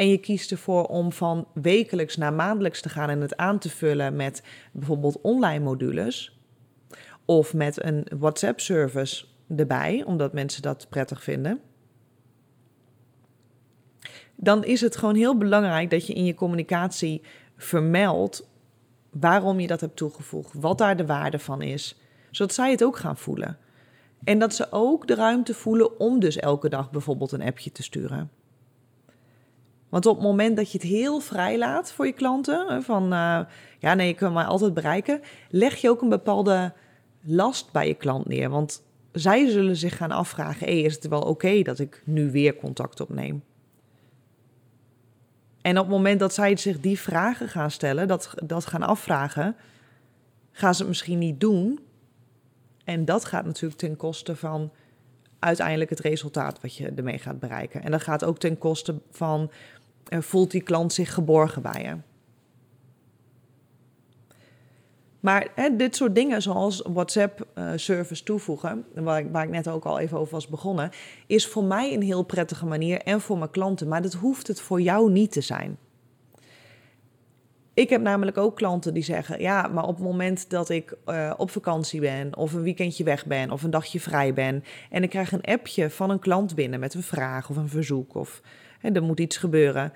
[0.00, 3.70] En je kiest ervoor om van wekelijks naar maandelijks te gaan en het aan te
[3.70, 6.38] vullen met bijvoorbeeld online modules.
[7.24, 9.24] Of met een WhatsApp-service
[9.56, 11.60] erbij, omdat mensen dat prettig vinden.
[14.34, 17.22] Dan is het gewoon heel belangrijk dat je in je communicatie
[17.56, 18.48] vermeldt
[19.10, 22.96] waarom je dat hebt toegevoegd, wat daar de waarde van is, zodat zij het ook
[22.96, 23.58] gaan voelen.
[24.24, 27.82] En dat ze ook de ruimte voelen om dus elke dag bijvoorbeeld een appje te
[27.82, 28.39] sturen.
[29.90, 33.40] Want op het moment dat je het heel vrij laat voor je klanten, van uh,
[33.78, 36.72] ja, nee, je kunt mij altijd bereiken, leg je ook een bepaalde
[37.20, 38.50] last bij je klant neer.
[38.50, 42.56] Want zij zullen zich gaan afvragen: hey, is het wel oké dat ik nu weer
[42.56, 43.42] contact opneem?
[45.60, 49.56] En op het moment dat zij zich die vragen gaan stellen, dat, dat gaan afvragen,
[50.52, 51.80] gaan ze het misschien niet doen.
[52.84, 54.70] En dat gaat natuurlijk ten koste van
[55.38, 57.82] uiteindelijk het resultaat wat je ermee gaat bereiken.
[57.82, 59.50] En dat gaat ook ten koste van,
[60.10, 61.96] voelt die klant zich geborgen bij je?
[65.20, 69.98] Maar hè, dit soort dingen zoals WhatsApp-service toevoegen, waar ik, waar ik net ook al
[69.98, 70.90] even over was begonnen,
[71.26, 73.88] is voor mij een heel prettige manier en voor mijn klanten.
[73.88, 75.78] Maar dat hoeft het voor jou niet te zijn.
[77.74, 81.32] Ik heb namelijk ook klanten die zeggen: ja, maar op het moment dat ik uh,
[81.36, 85.10] op vakantie ben, of een weekendje weg ben, of een dagje vrij ben, en ik
[85.10, 88.42] krijg een appje van een klant binnen met een vraag of een verzoek, of
[88.80, 89.92] hè, er moet iets gebeuren,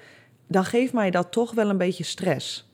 [0.46, 2.72] dan geeft mij dat toch wel een beetje stress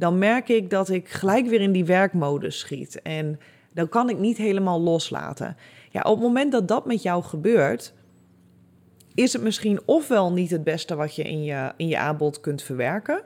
[0.00, 3.02] dan merk ik dat ik gelijk weer in die werkmodus schiet.
[3.02, 3.40] En
[3.72, 5.56] dan kan ik niet helemaal loslaten.
[5.90, 7.92] Ja, op het moment dat dat met jou gebeurt,
[9.14, 12.62] is het misschien ofwel niet het beste wat je in je, in je aanbod kunt
[12.62, 13.22] verwerken,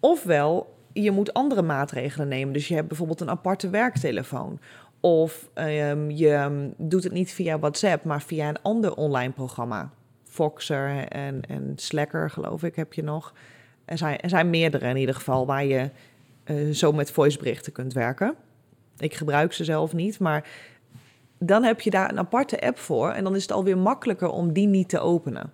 [0.00, 2.52] ofwel je moet andere maatregelen nemen.
[2.52, 4.60] Dus je hebt bijvoorbeeld een aparte werktelefoon.
[5.00, 9.90] Of ehm, je doet het niet via WhatsApp, maar via een ander online programma.
[10.30, 13.34] Foxer en, en Slacker, geloof ik, heb je nog.
[13.84, 15.90] Er zijn, er zijn meerdere in ieder geval waar je
[16.44, 18.34] uh, zo met voiceberichten kunt werken.
[18.98, 20.48] Ik gebruik ze zelf niet, maar
[21.38, 24.52] dan heb je daar een aparte app voor en dan is het alweer makkelijker om
[24.52, 25.52] die niet te openen.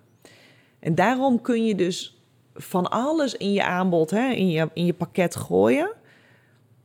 [0.79, 2.21] En daarom kun je dus
[2.53, 5.91] van alles in je aanbod, hè, in, je, in je pakket gooien.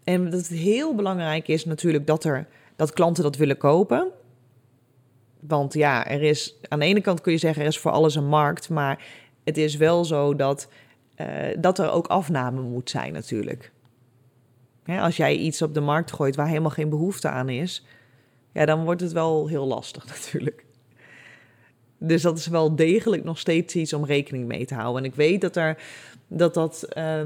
[0.04, 4.10] En dat het heel belangrijk is natuurlijk dat, er, dat klanten dat willen kopen.
[5.48, 8.14] Want ja, er is aan de ene kant kun je zeggen er is voor alles
[8.14, 9.04] een markt, maar
[9.44, 10.68] het is wel zo dat
[11.16, 13.72] uh, dat er ook afname moet zijn natuurlijk.
[14.86, 17.84] als jij iets op de markt gooit waar helemaal geen behoefte aan is,
[18.52, 20.64] ja, dan wordt het wel heel lastig natuurlijk.
[21.98, 25.02] Dus dat is wel degelijk nog steeds iets om rekening mee te houden.
[25.02, 25.82] En ik weet dat er,
[26.28, 27.20] dat, dat uh,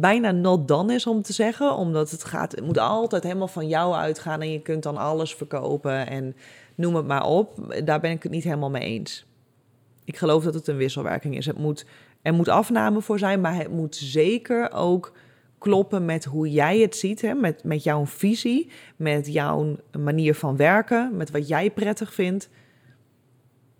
[0.00, 3.68] bijna not done is om te zeggen, omdat het gaat, het moet altijd helemaal van
[3.68, 6.36] jou uitgaan en je kunt dan alles verkopen en
[6.74, 7.74] noem het maar op.
[7.84, 9.26] Daar ben ik het niet helemaal mee eens.
[10.04, 11.46] Ik geloof dat het een wisselwerking is.
[11.46, 11.86] Het moet
[12.22, 15.12] er moet afname voor zijn, maar het moet zeker ook
[15.58, 17.34] kloppen met hoe jij het ziet, hè?
[17.34, 22.48] Met, met jouw visie, met jouw manier van werken, met wat jij prettig vindt.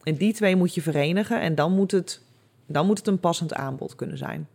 [0.03, 2.23] En die twee moet je verenigen en dan moet het,
[2.67, 4.49] dan moet het een passend aanbod kunnen zijn.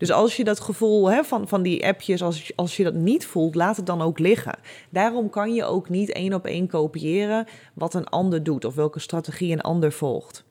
[0.00, 2.94] Dus als je dat gevoel hè, van, van die appjes, als, je, als je dat
[2.94, 4.58] niet voelt, laat het dan ook liggen.
[4.90, 8.98] Daarom kan je ook niet één op één kopiëren wat een ander doet of welke
[8.98, 10.44] strategie een ander volgt.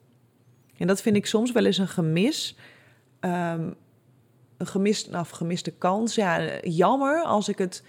[0.78, 2.56] En dat vind ik soms wel eens een gemis.
[3.22, 3.76] Um,
[4.58, 6.16] een gemist, nou, gemiste kans.
[6.16, 7.84] Ja, jammer als ik het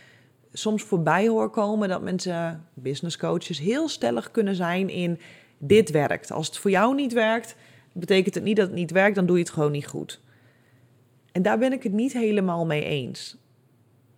[0.53, 5.21] soms voorbij hoor komen dat mensen, business coaches, heel stellig kunnen zijn in
[5.59, 6.33] dit werkt.
[6.33, 7.57] Als het voor jou niet werkt,
[7.93, 10.21] betekent het niet dat het niet werkt, dan doe je het gewoon niet goed.
[11.33, 13.37] En daar ben ik het niet helemaal mee eens.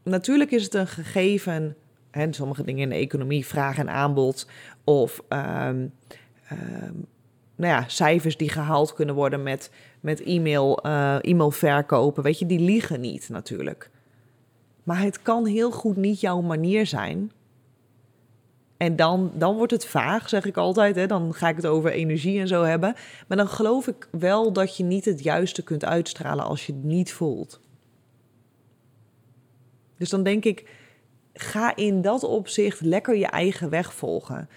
[0.03, 1.77] Natuurlijk is het een gegeven,
[2.11, 4.49] hè, sommige dingen in de economie, vraag en aanbod,
[4.85, 5.93] of um,
[6.53, 7.07] um,
[7.57, 9.71] nou ja, cijfers die gehaald kunnen worden met,
[10.01, 12.23] met e-mail, uh, e-mail verkopen.
[12.23, 13.91] Weet je, die liegen niet natuurlijk.
[14.83, 17.33] Maar het kan heel goed niet jouw manier zijn.
[18.83, 20.97] En dan, dan wordt het vaag, zeg ik altijd.
[20.97, 21.07] Hè?
[21.07, 22.95] Dan ga ik het over energie en zo hebben.
[23.29, 26.85] Maar dan geloof ik wel dat je niet het juiste kunt uitstralen als je het
[26.85, 27.61] niet voelt.
[29.99, 30.69] Dus dan denk ik,
[31.35, 34.49] ga in dat opzicht lekker je eigen weg volgen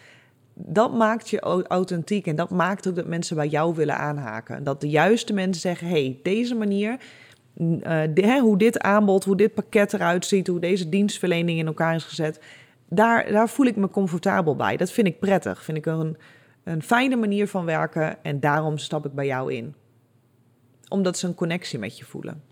[0.58, 4.64] dat maakt je authentiek en dat maakt ook dat mensen bij jou willen aanhaken.
[4.64, 6.98] Dat de juiste mensen zeggen: hey, deze manier,
[7.58, 12.04] uh, hoe dit aanbod, hoe dit pakket eruit ziet, hoe deze dienstverlening in elkaar is
[12.04, 12.40] gezet,
[12.90, 14.78] daar, daar voel ik me comfortabel bij.
[14.78, 15.64] Dat vind ik prettig.
[15.64, 16.18] Vind ik een,
[16.64, 19.76] een fijne manier van werken en daarom stap ik bij jou in.
[20.88, 22.44] Omdat ze een connectie met je voelen.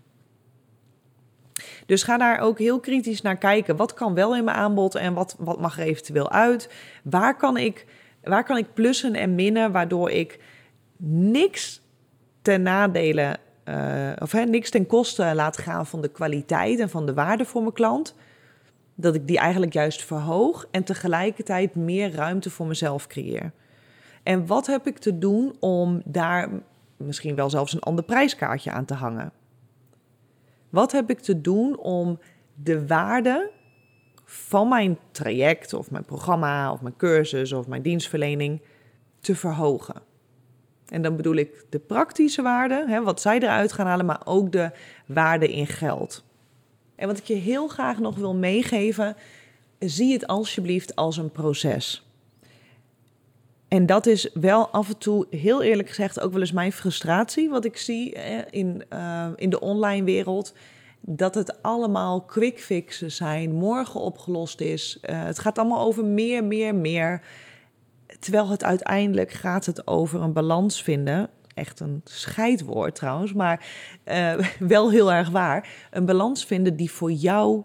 [1.86, 3.76] Dus ga daar ook heel kritisch naar kijken.
[3.76, 6.72] Wat kan wel in mijn aanbod en wat, wat mag er eventueel uit?
[7.02, 7.86] Waar kan, ik,
[8.22, 10.40] waar kan ik plussen en minnen waardoor ik
[11.06, 11.82] niks
[12.42, 17.14] ten nadele uh, of niks ten koste laat gaan van de kwaliteit en van de
[17.14, 18.14] waarde voor mijn klant.
[18.94, 23.52] Dat ik die eigenlijk juist verhoog en tegelijkertijd meer ruimte voor mezelf creëer.
[24.22, 26.48] En wat heb ik te doen om daar
[26.96, 29.32] misschien wel zelfs een ander prijskaartje aan te hangen?
[30.70, 32.18] Wat heb ik te doen om
[32.54, 33.50] de waarde
[34.24, 38.62] van mijn traject of mijn programma of mijn cursus of mijn dienstverlening
[39.20, 40.02] te verhogen?
[40.88, 44.52] En dan bedoel ik de praktische waarde, hè, wat zij eruit gaan halen, maar ook
[44.52, 44.70] de
[45.06, 46.24] waarde in geld.
[46.96, 49.16] En wat ik je heel graag nog wil meegeven,
[49.78, 52.04] zie het alsjeblieft als een proces.
[53.68, 57.50] En dat is wel af en toe, heel eerlijk gezegd, ook wel eens mijn frustratie,
[57.50, 58.12] wat ik zie
[58.50, 60.54] in, uh, in de online wereld.
[61.00, 64.98] Dat het allemaal quick fixes zijn, morgen opgelost is.
[65.02, 67.22] Uh, het gaat allemaal over meer, meer, meer.
[68.20, 71.30] Terwijl het uiteindelijk gaat het over een balans vinden.
[71.54, 73.66] Echt een scheidwoord trouwens, maar
[74.04, 75.68] uh, wel heel erg waar.
[75.90, 77.62] Een balans vinden die voor jou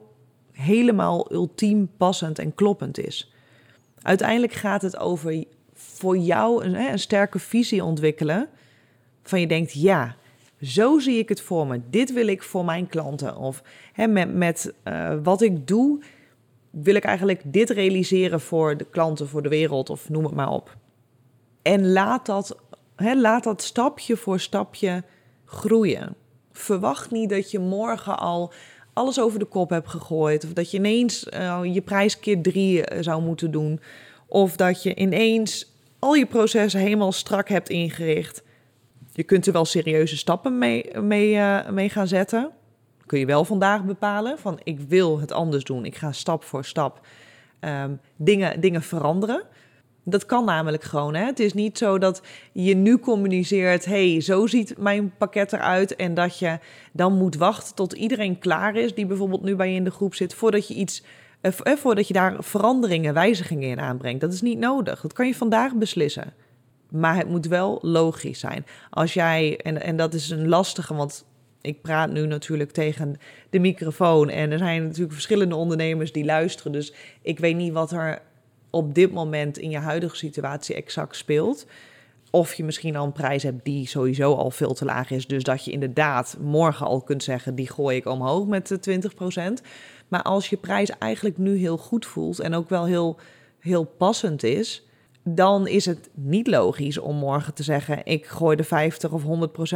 [0.52, 3.34] helemaal ultiem passend en kloppend is.
[4.02, 8.50] Uiteindelijk gaat het over voor jou een, een sterke visie ontwikkelen.
[9.24, 10.16] Van je denkt, ja,
[10.62, 11.82] zo zie ik het voor me.
[11.90, 13.38] Dit wil ik voor mijn klanten.
[13.38, 16.04] Of hè, met, met uh, wat ik doe,
[16.70, 20.50] wil ik eigenlijk dit realiseren voor de klanten, voor de wereld of noem het maar
[20.52, 20.78] op.
[21.62, 22.58] En laat dat,
[23.16, 25.04] laat dat stapje voor stapje
[25.46, 26.16] groeien.
[26.52, 28.54] Verwacht niet dat je morgen al
[28.94, 30.44] alles over de kop hebt gegooid.
[30.44, 33.80] Of dat je ineens uh, je prijs keer drie eh, zou moeten doen.
[34.28, 38.44] Of dat je ineens al je processen helemaal strak hebt ingericht.
[39.14, 42.52] Je kunt er wel serieuze stappen mee, mee, uh, mee gaan zetten
[43.10, 45.86] kun je wel vandaag bepalen van ik wil het anders doen.
[45.86, 47.06] Ik ga stap voor stap
[47.60, 49.44] um, dingen, dingen veranderen.
[50.10, 51.16] Dat kan namelijk gewoon.
[51.16, 51.26] Hè?
[51.26, 55.96] Het is niet zo dat je nu communiceert: hey, zo ziet mijn pakket eruit.
[55.96, 56.60] En dat je
[56.92, 60.16] dan moet wachten tot iedereen klaar is, die bijvoorbeeld nu bij je in de groep
[60.16, 61.04] zit, voordat je iets.
[61.42, 64.22] Eh, eh voordat je daar veranderingen, wijzigingen in aanbrengt.
[64.22, 65.02] Dat is niet nodig.
[65.02, 66.34] Dat kan je vandaag beslissen.
[66.90, 68.66] Maar het moet wel logisch zijn.
[68.90, 71.26] Als jij, en, en dat is een lastige, want
[71.62, 73.16] ik praat nu natuurlijk tegen
[73.50, 76.72] de microfoon en er zijn natuurlijk verschillende ondernemers die luisteren.
[76.72, 78.22] Dus ik weet niet wat er
[78.70, 81.66] op dit moment in je huidige situatie exact speelt.
[82.32, 85.28] Of je misschien al een prijs hebt die sowieso al veel te laag is.
[85.28, 89.02] Dus dat je inderdaad morgen al kunt zeggen: die gooi ik omhoog met de
[89.60, 89.66] 20%.
[90.08, 93.18] Maar als je prijs eigenlijk nu heel goed voelt en ook wel heel,
[93.60, 94.84] heel passend is.
[95.24, 99.24] Dan is het niet logisch om morgen te zeggen: ik gooi de 50 of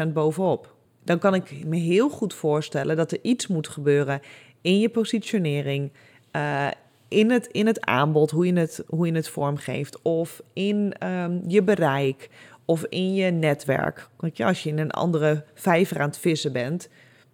[0.06, 4.21] 100% bovenop dan kan ik me heel goed voorstellen dat er iets moet gebeuren
[4.62, 5.91] in je positionering,
[6.32, 6.67] uh,
[7.13, 11.41] in, het, in het aanbod, hoe je het, hoe je het vormgeeft, of in um,
[11.47, 12.30] je bereik,
[12.65, 14.10] of in je netwerk.
[14.17, 16.89] Want ja, als je in een andere vijver aan het vissen bent,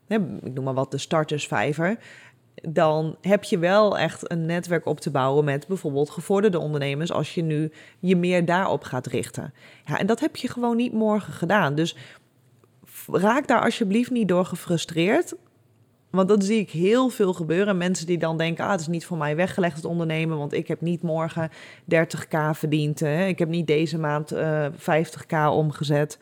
[0.08, 1.98] ik noem maar wat de startersvijver,
[2.62, 7.36] dan heb je wel echt een netwerk op te bouwen met bijvoorbeeld gevorderde ondernemers als
[7.36, 9.54] je nu je meer daarop gaat richten.
[9.86, 11.76] Ja, en dat heb je gewoon niet morgen gedaan.
[11.76, 11.96] Dus
[13.12, 15.36] raak daar alsjeblieft niet door gefrustreerd.
[16.10, 17.78] Want dat zie ik heel veel gebeuren.
[17.78, 20.68] Mensen die dan denken, ah, het is niet voor mij weggelegd het ondernemen, want ik
[20.68, 21.50] heb niet morgen
[21.96, 23.00] 30k verdiend.
[23.00, 23.26] Hè?
[23.26, 26.20] Ik heb niet deze maand uh, eh, 50k omgezet.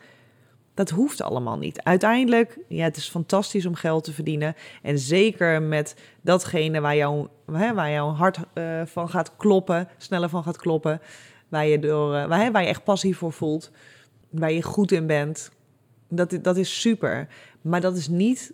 [0.74, 1.82] Dat hoeft allemaal niet.
[1.82, 4.54] Uiteindelijk, ja, het is fantastisch om geld te verdienen.
[4.82, 10.28] En zeker met datgene waar, jou, hè, waar jouw hart uh, van gaat kloppen, sneller
[10.28, 11.00] van gaat kloppen.
[11.48, 13.70] Waar je, door, uh, waar, waar je echt passie voor voelt.
[14.30, 15.50] Waar je goed in bent
[16.08, 17.28] dat, dat is super.
[17.62, 18.52] Maar dat is niet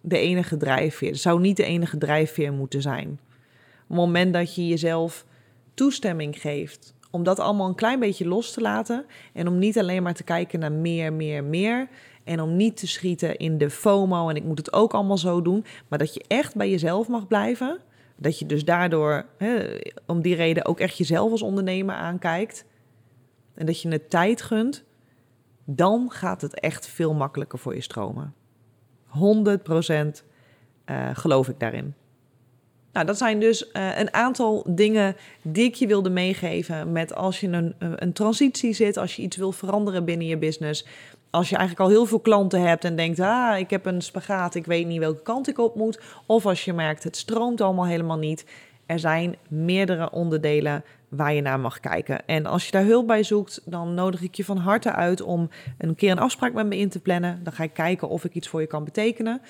[0.00, 1.10] de enige drijfveer.
[1.10, 3.08] Het zou niet de enige drijfveer moeten zijn.
[3.08, 5.26] Op het moment dat je jezelf
[5.74, 10.02] toestemming geeft om dat allemaal een klein beetje los te laten en om niet alleen
[10.02, 11.88] maar te kijken naar meer, meer, meer
[12.24, 15.42] en om niet te schieten in de FOMO en ik moet het ook allemaal zo
[15.42, 17.78] doen, maar dat je echt bij jezelf mag blijven.
[18.16, 19.26] Dat je dus daardoor,
[20.06, 22.64] om die reden, ook echt jezelf als ondernemer aankijkt.
[23.54, 24.84] En dat je het tijd gunt
[25.76, 28.34] dan gaat het echt veel makkelijker voor je stromen.
[29.10, 30.06] 100% uh,
[30.84, 31.94] eh, geloof ik daarin.
[32.92, 37.40] Nou, dat zijn dus uh, een aantal dingen die ik je wilde meegeven met als
[37.40, 40.86] je een, een transitie zit, als je iets wil veranderen binnen je business.
[41.30, 44.54] Als je eigenlijk al heel veel klanten hebt en denkt, ah, ik heb een spagaat,
[44.54, 46.00] ik weet niet welke kant ik op moet.
[46.26, 48.44] Of als je merkt, het stroomt allemaal helemaal niet.
[48.90, 52.26] Er zijn meerdere onderdelen waar je naar mag kijken.
[52.26, 55.50] En als je daar hulp bij zoekt, dan nodig ik je van harte uit om
[55.78, 57.40] een keer een afspraak met me in te plannen.
[57.42, 59.40] Dan ga ik kijken of ik iets voor je kan betekenen.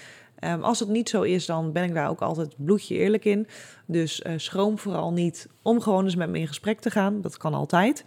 [0.44, 3.46] Um, als het niet zo is, dan ben ik daar ook altijd bloedje eerlijk in.
[3.86, 7.20] Dus uh, schroom vooral niet om gewoon eens met me in gesprek te gaan.
[7.20, 8.04] Dat kan altijd.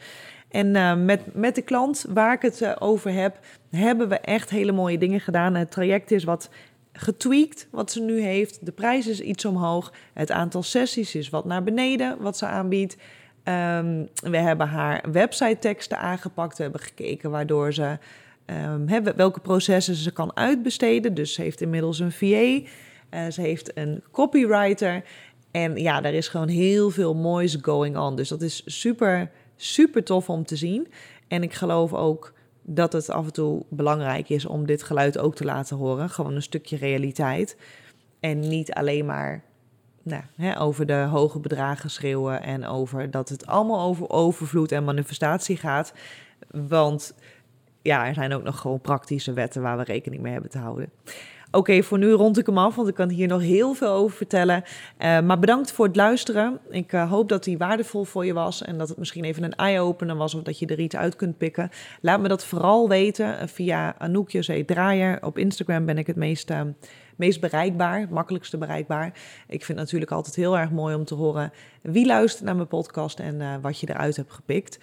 [0.49, 4.49] En uh, met, met de klant waar ik het uh, over heb, hebben we echt
[4.49, 5.55] hele mooie dingen gedaan.
[5.55, 6.49] Het traject is wat
[6.93, 8.65] getweakt, wat ze nu heeft.
[8.65, 9.93] De prijs is iets omhoog.
[10.13, 12.97] Het aantal sessies is wat naar beneden, wat ze aanbiedt.
[13.43, 16.57] Um, we hebben haar website teksten aangepakt.
[16.57, 17.97] We hebben gekeken waardoor ze
[18.45, 21.13] um, welke processen ze kan uitbesteden.
[21.13, 22.25] Dus ze heeft inmiddels een VA.
[22.25, 25.03] Uh, ze heeft een copywriter.
[25.51, 28.15] En ja, daar is gewoon heel veel moois going on.
[28.15, 30.87] Dus dat is super, super tof om te zien.
[31.27, 32.33] En ik geloof ook
[32.63, 36.09] dat het af en toe belangrijk is om dit geluid ook te laten horen.
[36.09, 37.57] Gewoon een stukje realiteit.
[38.19, 39.43] En niet alleen maar
[40.03, 44.83] nou, hè, over de hoge bedragen schreeuwen en over dat het allemaal over overvloed en
[44.83, 45.93] manifestatie gaat.
[46.51, 47.13] Want
[47.81, 50.91] ja, er zijn ook nog gewoon praktische wetten waar we rekening mee hebben te houden.
[51.55, 54.17] Oké, voor nu rond ik hem af, want ik kan hier nog heel veel over
[54.17, 54.63] vertellen.
[54.99, 56.59] Uh, maar bedankt voor het luisteren.
[56.69, 59.55] Ik uh, hoop dat die waardevol voor je was en dat het misschien even een
[59.55, 61.69] eye-opener was of dat je er iets uit kunt pikken.
[62.01, 65.23] Laat me dat vooral weten uh, via Anoukje Draaier.
[65.23, 66.51] Op Instagram ben ik het meest,
[67.15, 69.05] meest bereikbaar, het makkelijkste bereikbaar.
[69.47, 71.51] Ik vind het natuurlijk altijd heel erg mooi om te horen
[71.81, 74.79] wie luistert naar mijn podcast en wat je eruit hebt gepikt.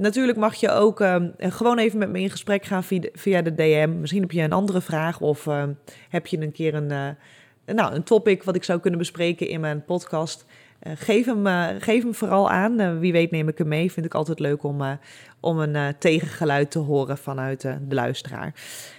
[0.00, 3.42] Natuurlijk mag je ook uh, gewoon even met me in gesprek gaan via de, via
[3.42, 4.00] de DM.
[4.00, 5.64] Misschien heb je een andere vraag of uh,
[6.08, 9.60] heb je een keer een, uh, nou, een topic wat ik zou kunnen bespreken in
[9.60, 10.46] mijn podcast.
[10.82, 11.46] geef, hem,
[11.80, 13.00] geef hem vooral aan.
[13.00, 13.92] wie weet neem ik hem mee.
[13.92, 14.98] Vind ik altijd leuk om,
[15.40, 18.54] om een tegengeluid te horen vanuit de luisteraar.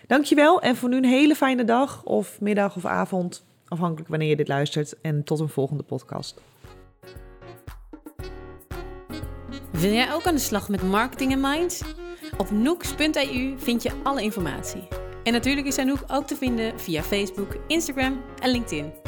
[0.08, 3.45] Dankjewel en voor nu een hele fijne dag of middag of avond.
[3.68, 5.02] Afhankelijk wanneer je dit luistert.
[5.02, 6.41] En tot een volgende podcast.
[9.82, 11.82] Wil jij ook aan de slag met marketing en mind?
[12.38, 14.88] Op nooks.eu vind je alle informatie.
[15.23, 19.01] En natuurlijk is Anouk ook te vinden via Facebook, Instagram en LinkedIn.